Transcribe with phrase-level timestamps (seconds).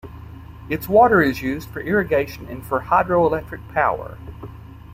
[0.67, 4.17] Its water is used for irrigation and for hydroelectric power.